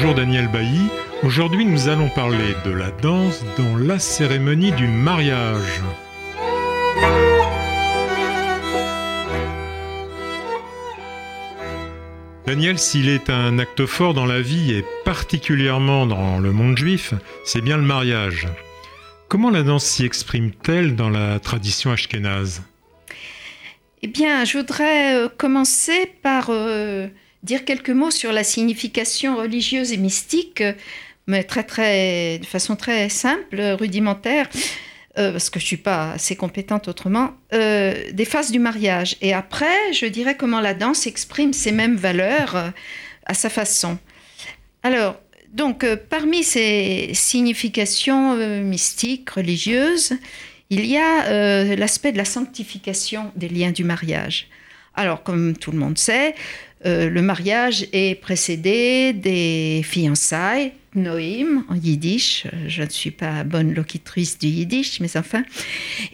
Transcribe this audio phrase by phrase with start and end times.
[0.00, 0.88] Bonjour Daniel Bailly.
[1.24, 5.80] Aujourd'hui, nous allons parler de la danse dans la cérémonie du mariage.
[12.46, 17.14] Daniel, s'il est un acte fort dans la vie et particulièrement dans le monde juif,
[17.44, 18.46] c'est bien le mariage.
[19.26, 22.62] Comment la danse s'y exprime-t-elle dans la tradition ashkénaze?
[24.02, 27.08] Eh bien, je voudrais euh, commencer par euh,
[27.42, 30.62] dire quelques mots sur la signification religieuse et mystique,
[31.26, 34.48] mais très, très, de façon très simple, rudimentaire,
[35.18, 39.16] euh, parce que je ne suis pas assez compétente autrement, des phases du mariage.
[39.20, 42.72] Et après, je dirais comment la danse exprime ces mêmes valeurs
[43.26, 43.98] à sa façon.
[44.82, 45.16] Alors,
[45.52, 50.12] donc, euh, parmi ces significations euh, mystiques, religieuses,
[50.70, 54.48] il y a euh, l'aspect de la sanctification des liens du mariage.
[54.94, 56.34] Alors, comme tout le monde sait,
[56.84, 62.46] le mariage est précédé des fiançailles, Noïm en yiddish.
[62.66, 65.44] Je ne suis pas bonne locutrice du yiddish, mais enfin.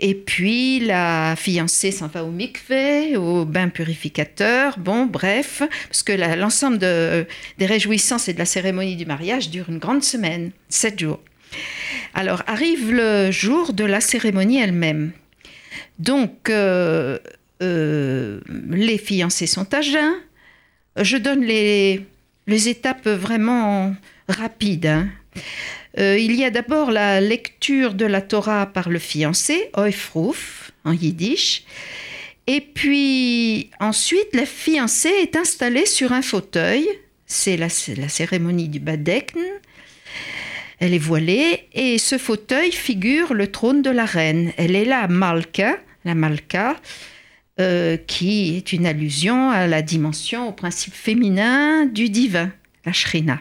[0.00, 4.78] Et puis la fiancée s'en va au mikvé, au bain purificateur.
[4.78, 7.26] Bon, bref, parce que l'ensemble de,
[7.58, 11.20] des réjouissances et de la cérémonie du mariage dure une grande semaine, sept jours.
[12.14, 15.12] Alors arrive le jour de la cérémonie elle-même.
[15.98, 17.18] Donc euh,
[17.62, 18.40] euh,
[18.70, 20.14] les fiancés sont à jeun.
[20.96, 22.04] Je donne les,
[22.46, 23.94] les étapes vraiment
[24.28, 24.86] rapide.
[24.86, 25.08] Hein.
[25.98, 30.92] Euh, il y a d'abord la lecture de la Torah par le fiancé, Oifruf, en
[30.92, 31.64] yiddish.
[32.46, 36.86] Et puis ensuite, la fiancée est installée sur un fauteuil.
[37.26, 39.40] C'est la, la, cérémonie du Badekn.
[40.80, 44.52] Elle est voilée et ce fauteuil figure le trône de la reine.
[44.56, 46.76] Elle est la Malka, la Malka,
[47.60, 52.51] euh, qui est une allusion à la dimension, au principe féminin du divin,
[52.84, 53.40] la Shrina.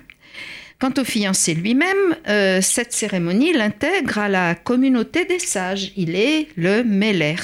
[0.80, 5.94] Quant au fiancé lui-même, euh, cette cérémonie l'intègre à la communauté des sages.
[5.96, 7.38] Il est le Meller.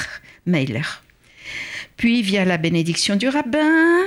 [0.45, 0.81] Meiler.
[1.95, 4.01] Puis vient la bénédiction du rabbin.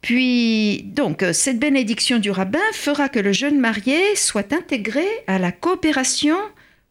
[0.00, 5.38] Puis, donc, euh, cette bénédiction du rabbin fera que le jeune marié soit intégré à
[5.38, 6.38] la coopération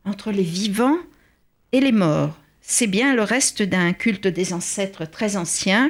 [0.04, 0.98] entre les vivants
[1.72, 2.38] et les morts.
[2.70, 5.90] C'est bien le reste d'un culte des ancêtres très ancien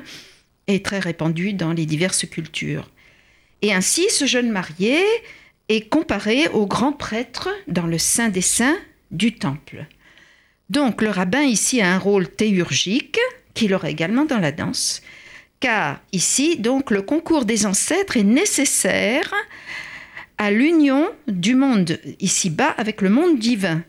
[0.67, 2.91] et très répandu dans les diverses cultures.
[3.63, 4.99] Et ainsi, ce jeune marié
[5.69, 8.77] est comparé au grand prêtre dans le Saint des Saints
[9.09, 9.87] du Temple.
[10.69, 13.17] Donc le rabbin ici a un rôle théurgique
[13.55, 15.01] qu'il aurait également dans la danse,
[15.59, 19.33] car ici donc le concours des ancêtres est nécessaire
[20.37, 23.83] à l'union du monde ici-bas avec le monde divin.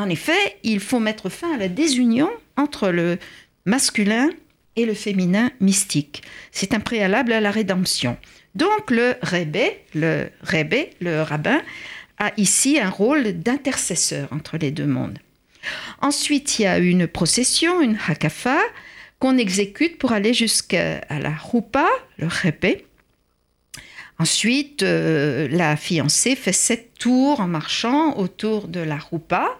[0.00, 3.18] En effet, il faut mettre fin à la désunion entre le
[3.66, 4.30] masculin
[4.74, 6.22] et le féminin mystique.
[6.52, 8.16] C'est un préalable à la rédemption.
[8.54, 11.60] Donc le rébé, le rébé, le rabbin,
[12.16, 15.18] a ici un rôle d'intercesseur entre les deux mondes.
[16.00, 18.58] Ensuite, il y a une procession, une hakafa,
[19.18, 22.86] qu'on exécute pour aller jusqu'à la roupa, le rébé.
[24.18, 29.58] Ensuite, euh, la fiancée fait sept tours en marchant autour de la roupa,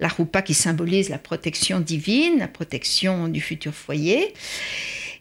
[0.00, 4.32] la roupa qui symbolise la protection divine, la protection du futur foyer.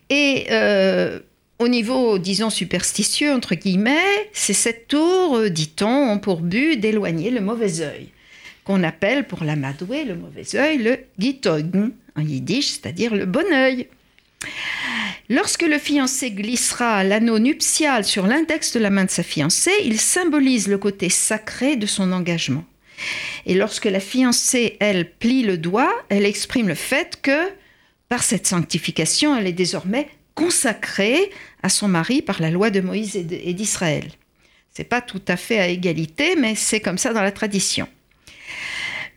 [0.09, 1.19] Et euh,
[1.59, 7.29] au niveau, disons, superstitieux, entre guillemets, ces sept tours, euh, dit-on, ont pour but d'éloigner
[7.29, 8.07] le mauvais œil,
[8.63, 13.87] qu'on appelle pour l'amadoué, le mauvais œil, le gitogn, en yiddish, c'est-à-dire le bon œil.
[15.29, 19.99] Lorsque le fiancé glissera l'anneau nuptial sur l'index de la main de sa fiancée, il
[19.99, 22.63] symbolise le côté sacré de son engagement.
[23.45, 27.49] Et lorsque la fiancée, elle, plie le doigt, elle exprime le fait que,
[28.07, 31.31] par cette sanctification, elle est désormais consacrée
[31.63, 34.09] à son mari par la loi de Moïse et d'Israël.
[34.73, 37.87] C'est pas tout à fait à égalité, mais c'est comme ça dans la tradition.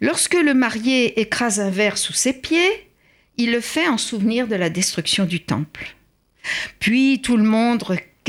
[0.00, 2.88] Lorsque le marié écrase un verre sous ses pieds,
[3.36, 5.94] il le fait en souvenir de la destruction du temple.
[6.80, 7.84] Puis tout le monde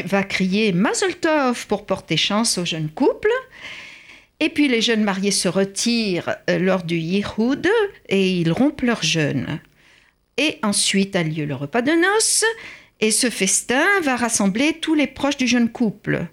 [0.06, 3.31] va crier Mazel Tov pour porter chance au jeune couple.
[4.44, 7.66] Et puis les jeunes mariés se retirent euh, lors du Yihoud
[8.10, 9.62] et ils rompent leur jeûne.
[10.36, 12.44] Et ensuite a lieu le repas de noces
[13.00, 16.28] et ce festin va rassembler tous les proches du jeune couple.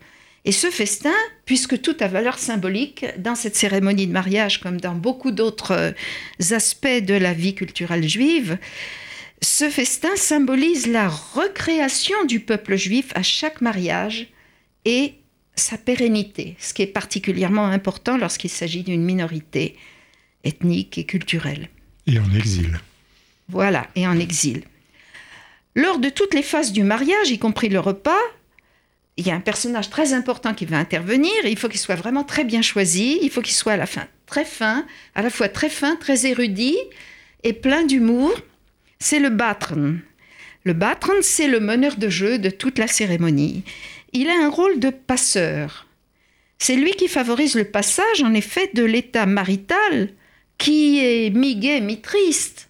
[0.45, 1.15] Et ce festin,
[1.45, 5.93] puisque tout a valeur symbolique dans cette cérémonie de mariage, comme dans beaucoup d'autres euh,
[6.53, 8.59] aspects de la vie culturelle juive,
[9.41, 14.27] ce festin symbolise la recréation du peuple juif à chaque mariage
[14.85, 15.15] et
[15.57, 19.77] sa pérennité, ce qui est particulièrement important lorsqu'il s'agit d'une minorité
[20.45, 21.69] ethnique et culturelle.
[22.07, 22.81] Et en exil.
[23.49, 24.63] Voilà, et en exil.
[25.75, 28.21] Lors de toutes les phases du mariage, y compris le repas,
[29.17, 32.25] il y a un personnage très important qui va intervenir, il faut qu'il soit vraiment
[32.25, 35.49] très bien choisi, il faut qu'il soit à la fin très fin, à la fois
[35.49, 36.79] très fin, très érudit
[37.43, 38.33] et plein d'humour.
[38.99, 39.99] C'est le batron.
[40.65, 43.63] Le batron, c'est le meneur de jeu de toute la cérémonie.
[44.13, 45.87] Il a un rôle de passeur.
[46.59, 50.11] C'est lui qui favorise le passage, en effet, de l'état marital,
[50.59, 52.69] qui est mi-gai, mi-triste.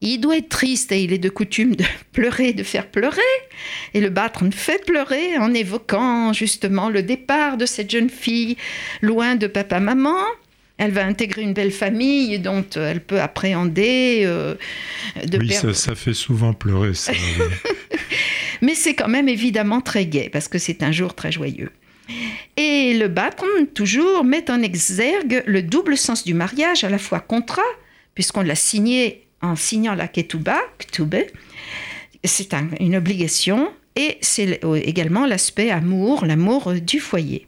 [0.00, 3.20] Il doit être triste et il est de coutume de pleurer, de faire pleurer.
[3.92, 8.56] Et le battre fait pleurer en évoquant justement le départ de cette jeune fille
[9.02, 10.16] loin de papa-maman.
[10.78, 14.22] Elle va intégrer une belle famille dont elle peut appréhender.
[14.24, 14.54] Euh,
[15.24, 17.12] de oui, ça, ça, fait souvent pleurer, ça.
[18.62, 21.70] Mais c'est quand même évidemment très gai parce que c'est un jour très joyeux.
[22.56, 27.20] Et le Batron, toujours, met en exergue le double sens du mariage, à la fois
[27.20, 27.62] contrat,
[28.14, 30.58] puisqu'on l'a signé en signant la ketouba,
[32.24, 37.46] c'est une obligation, et c'est également l'aspect amour, l'amour du foyer.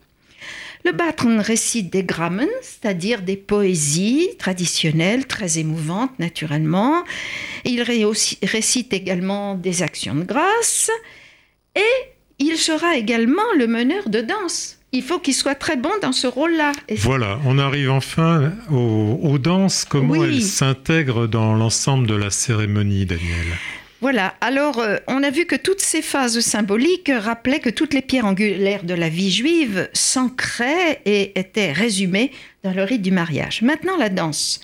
[0.85, 7.05] Le Batron récite des grammen, c'est-à-dire des poésies traditionnelles très émouvantes naturellement.
[7.65, 10.91] Il récite également des actions de grâce
[11.75, 11.81] et
[12.39, 14.79] il sera également le meneur de danse.
[14.93, 16.73] Il faut qu'il soit très bon dans ce rôle-là.
[16.97, 23.47] Voilà, on arrive enfin aux, danses, comment elles s'intègrent dans l'ensemble de la cérémonie, Daniel?
[24.01, 28.03] Voilà, alors euh, on a vu que toutes ces phases symboliques rappelaient que toutes les
[28.03, 32.31] pierres angulaires de la vie juive s'ancraient et étaient résumées
[32.63, 33.63] dans le rite du mariage.
[33.63, 34.61] Maintenant la danse.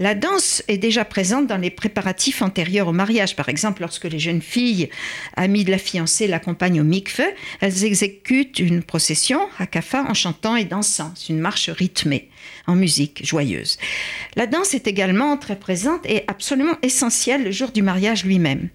[0.00, 3.34] La danse est déjà présente dans les préparatifs antérieurs au mariage.
[3.34, 4.90] Par exemple, lorsque les jeunes filles,
[5.34, 7.24] amies de la fiancée, l'accompagnent au mikve,
[7.60, 11.12] elles exécutent une procession à Kafa en chantant et dansant.
[11.16, 12.28] C'est une marche rythmée,
[12.68, 13.76] en musique joyeuse.
[14.36, 18.68] La danse est également très présente et absolument essentielle le jour du mariage lui-même.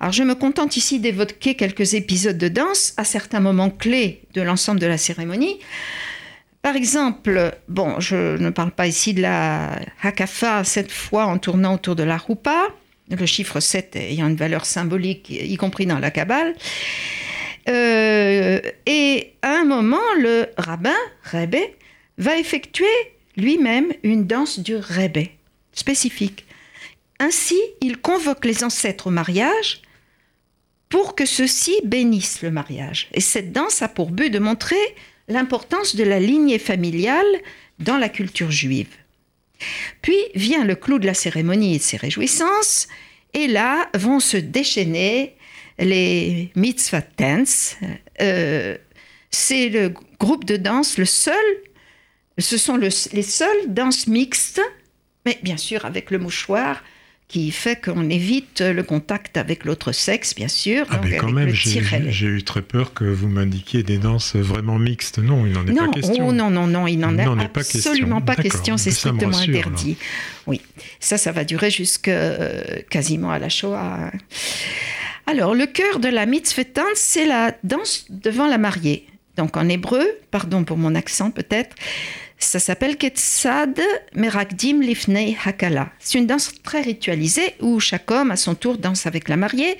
[0.00, 4.40] Alors je me contente ici d'évoquer quelques épisodes de danse à certains moments clés de
[4.40, 5.58] l'ensemble de la cérémonie.
[6.66, 11.76] Par exemple, bon, je ne parle pas ici de la hakafa, cette fois en tournant
[11.76, 12.66] autour de la roupa,
[13.08, 16.56] le chiffre 7 ayant une valeur symbolique, y compris dans la Kabbale.
[17.68, 21.54] Euh, et à un moment, le rabbin, Rebbe,
[22.18, 22.84] va effectuer
[23.36, 25.28] lui-même une danse du Rebbe,
[25.72, 26.46] spécifique.
[27.20, 29.82] Ainsi, il convoque les ancêtres au mariage
[30.88, 33.06] pour que ceux-ci bénissent le mariage.
[33.12, 34.74] Et cette danse a pour but de montrer
[35.28, 37.26] l'importance de la lignée familiale
[37.78, 38.94] dans la culture juive.
[40.02, 42.88] Puis vient le clou de la cérémonie et ses réjouissances,
[43.34, 45.36] et là vont se déchaîner
[45.78, 47.76] les mitzvah dance.
[48.20, 48.76] Euh,
[49.30, 51.34] c'est le groupe de danse, le seul,
[52.38, 54.60] ce sont les seules danses mixtes,
[55.24, 56.82] mais bien sûr avec le mouchoir,
[57.28, 60.86] qui fait qu'on évite le contact avec l'autre sexe, bien sûr.
[60.90, 65.18] Ah, mais quand même, j'ai eu très peur que vous m'indiquiez des danses vraiment mixtes.
[65.18, 66.28] Non, il n'en est pas question.
[66.28, 67.26] Oh, non, non, non, il n'en est,
[67.56, 68.76] absolument pas question.
[68.76, 69.96] C'est strictement interdit.
[70.46, 70.60] Oui,
[71.00, 74.12] ça, ça va durer jusque euh, quasiment à la Shoah.
[75.26, 76.62] Alors, le cœur de la mitzvah
[76.94, 79.06] c'est la danse devant la mariée.
[79.36, 81.74] Donc, en hébreu, pardon pour mon accent peut-être,
[82.38, 83.80] ça s'appelle Ketsad
[84.14, 85.90] Merakdim Lifnei Hakala.
[85.98, 89.78] C'est une danse très ritualisée où chaque homme à son tour danse avec la mariée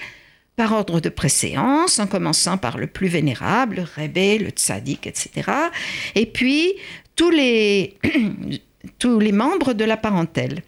[0.56, 5.50] par ordre de préséance, en commençant par le plus vénérable, le Rebbe, le Tzadik, etc.
[6.14, 6.72] Et puis
[7.14, 7.98] tous les,
[8.98, 10.62] tous les membres de la parentèle.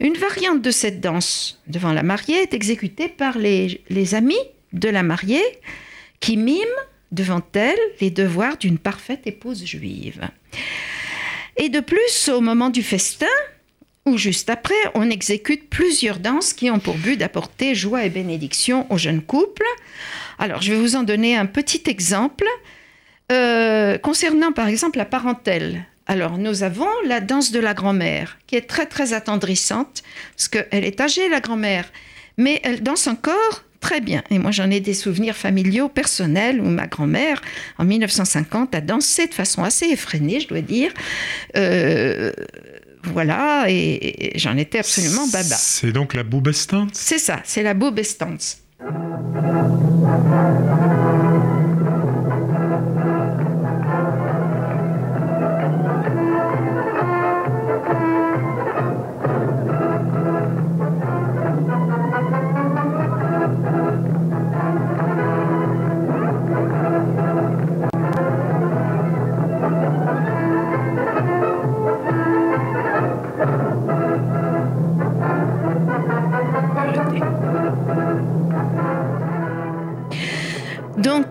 [0.00, 4.34] Une variante de cette danse devant la mariée est exécutée par les, les amis
[4.72, 5.44] de la mariée
[6.20, 6.64] qui miment
[7.12, 10.28] devant elle les devoirs d'une parfaite épouse juive.
[11.56, 13.26] Et de plus, au moment du festin,
[14.06, 18.90] ou juste après, on exécute plusieurs danses qui ont pour but d'apporter joie et bénédiction
[18.92, 19.64] aux jeunes couples.
[20.38, 22.44] Alors, je vais vous en donner un petit exemple
[23.32, 25.86] euh, concernant par exemple la parentèle.
[26.06, 30.02] Alors, nous avons la danse de la grand-mère, qui est très très attendrissante,
[30.36, 31.90] parce qu'elle est âgée, la grand-mère,
[32.36, 34.22] mais elle danse encore très bien.
[34.30, 37.42] Et moi, j'en ai des souvenirs familiaux, personnels, où ma grand-mère,
[37.76, 40.90] en 1950, a dansé de façon assez effrénée, je dois dire.
[41.54, 42.32] Euh,
[43.02, 45.56] voilà, et, j'en étais absolument baba.
[45.56, 48.62] C'est donc la boubestance C'est ça, c'est la boubestance.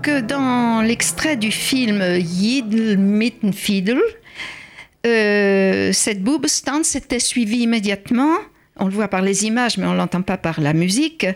[0.08, 2.98] Euh, dans l'extrait du film Yidl
[3.54, 4.02] Fiedel,
[5.06, 8.38] euh, cette boobstance était suivie immédiatement
[8.78, 11.28] on le voit par les images, mais on ne l'entend pas par la musique,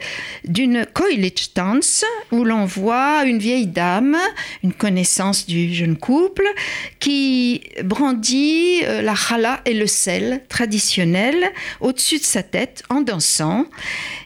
[0.44, 4.18] d'une Koilitz-Tanz, où l'on voit une vieille dame,
[4.64, 6.48] une connaissance du jeune couple,
[7.00, 13.66] qui brandit euh, la challah et le sel traditionnel au-dessus de sa tête en dansant.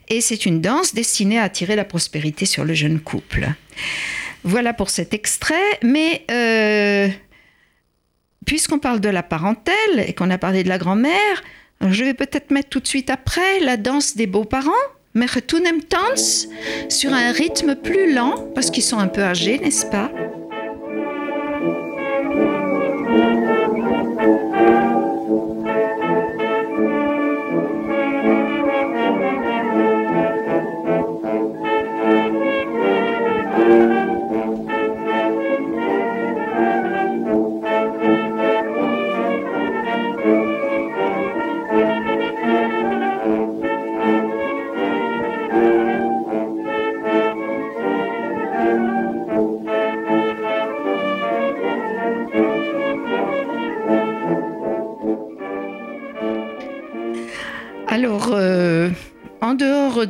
[0.08, 3.50] Et c'est une danse destinée à attirer la prospérité sur le jeune couple.
[4.44, 7.08] Voilà pour cet extrait, mais euh,
[8.46, 11.44] puisqu'on parle de la parentèle et qu'on a parlé de la grand-mère,
[11.82, 14.72] je vais peut-être mettre tout de suite après la danse des beaux-parents,
[15.14, 16.48] Mertunem Tanz,
[16.90, 20.12] sur un rythme plus lent, parce qu'ils sont un peu âgés, n'est-ce pas?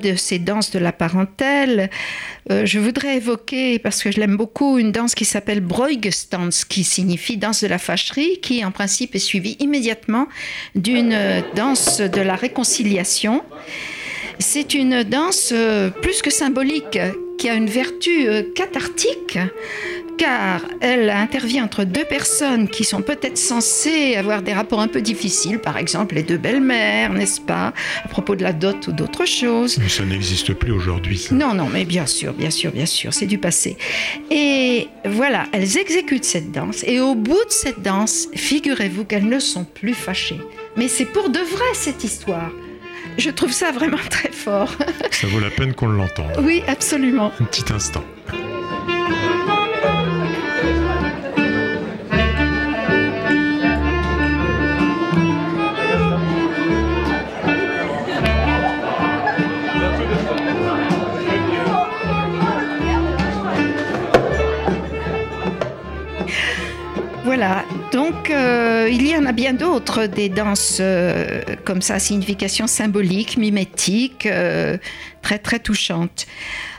[0.01, 1.89] De ces danses de la parentèle,
[2.51, 6.83] euh, je voudrais évoquer, parce que je l'aime beaucoup, une danse qui s'appelle Breugestanz, qui
[6.83, 10.27] signifie danse de la fâcherie, qui en principe est suivie immédiatement
[10.75, 11.15] d'une
[11.55, 13.43] danse de la réconciliation.
[14.39, 16.97] C'est une danse euh, plus que symbolique,
[17.37, 19.37] qui a une vertu euh, cathartique
[20.21, 25.01] car elle intervient entre deux personnes qui sont peut-être censées avoir des rapports un peu
[25.01, 27.73] difficiles, par exemple les deux belles-mères, n'est-ce pas,
[28.05, 29.79] à propos de la dot ou d'autres choses.
[29.79, 31.27] Mais ça n'existe plus aujourd'hui.
[31.31, 33.77] Non, non, mais bien sûr, bien sûr, bien sûr, c'est du passé.
[34.29, 39.39] Et voilà, elles exécutent cette danse, et au bout de cette danse, figurez-vous qu'elles ne
[39.39, 40.39] sont plus fâchées.
[40.77, 42.51] Mais c'est pour de vrai cette histoire.
[43.17, 44.71] Je trouve ça vraiment très fort.
[45.09, 46.43] Ça vaut la peine qu'on l'entende.
[46.43, 47.31] Oui, absolument.
[47.39, 48.03] Un petit instant.
[67.91, 73.37] Donc euh, il y en a bien d'autres, des danses euh, comme ça, signification symbolique,
[73.37, 74.77] mimétique, euh,
[75.23, 76.27] très très touchante.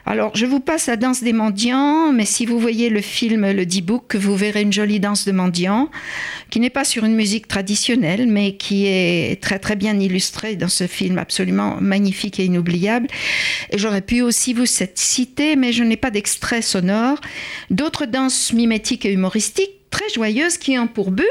[0.06, 3.66] Alors je vous passe la danse des mendiants, mais si vous voyez le film Le
[3.66, 5.90] D-Book, vous verrez une jolie danse de mendiants,
[6.50, 10.68] qui n'est pas sur une musique traditionnelle, mais qui est très très bien illustrée dans
[10.68, 13.08] ce film absolument magnifique et inoubliable.
[13.70, 17.18] Et j'aurais pu aussi vous citer, mais je n'ai pas d'extrait sonore,
[17.70, 21.26] d'autres danses mimétiques et humoristiques très joyeuses qui ont pour but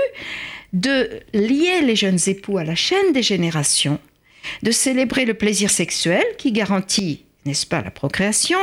[0.72, 4.00] de lier les jeunes époux à la chaîne des générations,
[4.63, 8.60] de célébrer le plaisir sexuel qui garantit, n'est-ce pas, la procréation,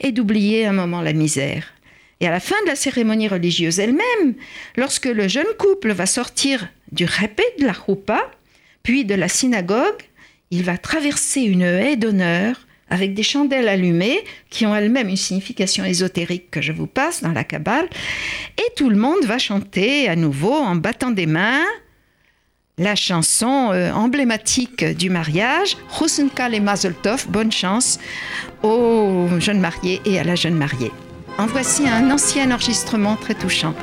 [0.00, 1.72] et d'oublier un moment la misère.
[2.20, 4.34] Et à la fin de la cérémonie religieuse elle-même,
[4.76, 8.30] lorsque le jeune couple va sortir du répé de la roupa,
[8.82, 10.02] puis de la synagogue,
[10.50, 15.84] il va traverser une haie d'honneur avec des chandelles allumées qui ont elles-mêmes une signification
[15.84, 17.88] ésotérique que je vous passe dans la Kabbale.
[18.74, 21.64] Tout le monde va chanter à nouveau en battant des mains
[22.78, 27.98] la chanson euh, emblématique du mariage, Rusenka et Mazel Tov, bonne chance
[28.62, 30.92] aux jeunes mariés et à la jeune mariée.
[31.38, 33.74] En voici un ancien enregistrement très touchant.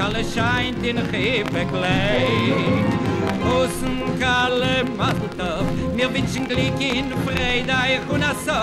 [0.00, 2.84] kale scheint in hebe klein
[3.54, 5.66] osen kale macht auf.
[5.94, 8.60] Mir wünschen glück in freitag und so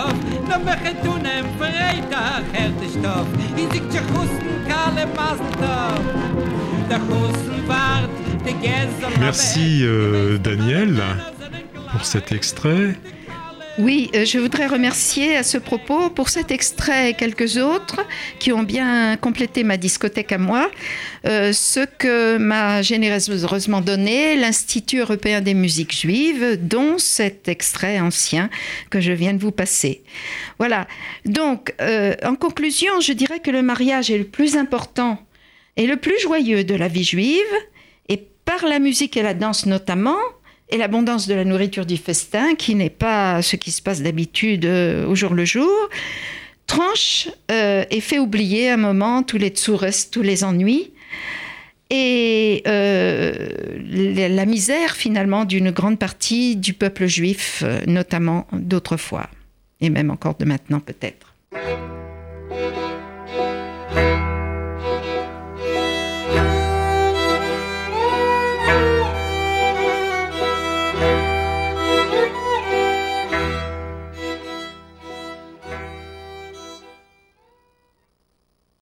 [0.50, 3.29] dann wechen tun im freitag hält ist doch
[3.62, 6.06] in sich zu husten kale macht auf.
[6.89, 8.10] Der husten wart
[8.44, 11.00] der gänse merci euh, daniel
[11.91, 12.96] pour cet extrait.
[13.79, 18.03] Oui, euh, je voudrais remercier à ce propos pour cet extrait et quelques autres
[18.39, 20.72] qui ont bien complété ma discothèque à moi,
[21.27, 28.50] euh, ce que m'a généreusement donné l'Institut européen des musiques juives, dont cet extrait ancien
[28.89, 30.01] que je viens de vous passer.
[30.57, 30.88] Voilà,
[31.25, 35.19] donc euh, en conclusion, je dirais que le mariage est le plus important
[35.75, 37.43] et le plus joyeux de la vie juive,
[38.10, 40.17] et par la musique et la danse notamment,
[40.69, 44.65] et l'abondance de la nourriture du festin, qui n'est pas ce qui se passe d'habitude
[44.65, 45.71] euh, au jour le jour,
[46.65, 50.91] tranche euh, et fait oublier un moment tous les tsures, tous les ennuis,
[51.89, 53.47] et euh,
[54.29, 59.29] la misère finalement d'une grande partie du peuple juif, notamment d'autrefois,
[59.79, 61.33] et même encore de maintenant peut-être.